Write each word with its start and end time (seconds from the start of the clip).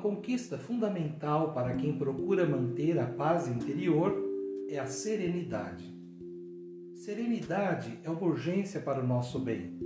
conquista 0.00 0.58
fundamental 0.58 1.52
para 1.52 1.74
quem 1.74 1.96
procura 1.96 2.46
manter 2.46 2.98
a 2.98 3.06
paz 3.06 3.46
interior 3.46 4.12
é 4.68 4.78
a 4.78 4.86
serenidade. 4.86 5.84
Serenidade 6.94 7.98
é 8.02 8.10
uma 8.10 8.22
urgência 8.22 8.80
para 8.80 9.02
o 9.02 9.06
nosso 9.06 9.38
bem. 9.38 9.78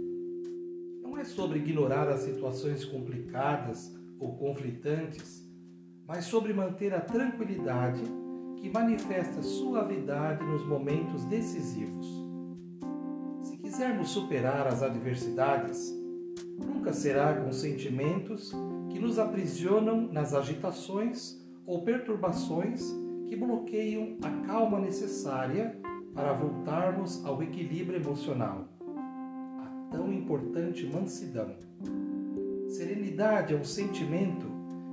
Não 1.02 1.18
é 1.18 1.24
sobre 1.24 1.58
ignorar 1.58 2.08
as 2.08 2.20
situações 2.20 2.84
complicadas 2.84 3.94
ou 4.18 4.36
conflitantes, 4.36 5.46
mas 6.06 6.24
sobre 6.24 6.52
manter 6.52 6.94
a 6.94 7.00
tranquilidade 7.00 8.02
que 8.56 8.70
manifesta 8.70 9.42
suavidade 9.42 10.44
nos 10.44 10.66
momentos 10.66 11.24
decisivos. 11.24 12.06
Se 13.42 13.56
quisermos 13.58 14.10
superar 14.10 14.66
as 14.66 14.82
adversidades, 14.82 16.01
nunca 16.64 16.92
será 16.92 17.34
com 17.34 17.52
sentimentos 17.52 18.52
que 18.90 18.98
nos 18.98 19.18
aprisionam 19.18 20.08
nas 20.12 20.34
agitações 20.34 21.40
ou 21.66 21.82
perturbações 21.82 22.82
que 23.26 23.36
bloqueiam 23.36 24.16
a 24.22 24.30
calma 24.46 24.78
necessária 24.78 25.78
para 26.14 26.32
voltarmos 26.32 27.24
ao 27.24 27.42
equilíbrio 27.42 27.98
emocional, 27.98 28.68
a 29.60 29.88
tão 29.90 30.12
importante 30.12 30.86
mansidão. 30.86 31.54
Serenidade 32.68 33.54
é 33.54 33.56
um 33.56 33.64
sentimento 33.64 34.46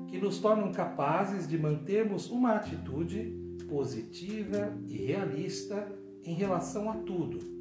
que 0.08 0.17
nos 0.17 0.40
torna 0.40 0.70
capazes 0.72 1.48
de 1.48 1.58
mantermos 1.58 2.30
uma 2.30 2.54
atitude 2.54 3.36
positiva 3.67 4.73
e 4.88 4.98
realista 4.98 5.88
em 6.23 6.34
relação 6.34 6.90
a 6.90 6.95
tudo. 6.95 7.59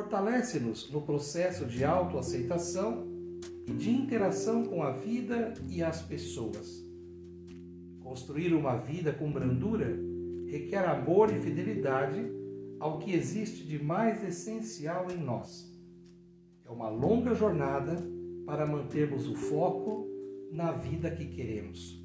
Fortalece-nos 0.00 0.90
no 0.90 1.02
processo 1.02 1.66
de 1.66 1.84
autoaceitação 1.84 3.06
e 3.66 3.72
de 3.74 3.90
interação 3.90 4.64
com 4.64 4.82
a 4.82 4.92
vida 4.92 5.52
e 5.68 5.82
as 5.82 6.00
pessoas. 6.00 6.82
Construir 8.02 8.54
uma 8.54 8.78
vida 8.78 9.12
com 9.12 9.30
brandura 9.30 9.94
requer 10.46 10.88
amor 10.88 11.30
e 11.30 11.38
fidelidade 11.38 12.32
ao 12.78 12.98
que 12.98 13.12
existe 13.12 13.62
de 13.62 13.78
mais 13.78 14.24
essencial 14.24 15.08
em 15.10 15.18
nós. 15.18 15.70
É 16.64 16.70
uma 16.70 16.88
longa 16.88 17.34
jornada 17.34 18.02
para 18.46 18.64
mantermos 18.66 19.28
o 19.28 19.34
foco 19.34 20.08
na 20.50 20.72
vida 20.72 21.10
que 21.10 21.26
queremos. 21.26 22.02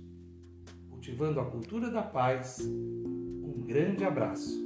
Cultivando 0.89 1.39
a 1.39 1.45
cultura 1.45 1.89
da 1.89 2.03
paz, 2.03 2.59
um 2.59 3.63
grande 3.65 4.03
abraço. 4.03 4.65